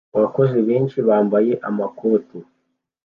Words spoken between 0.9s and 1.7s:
bambaye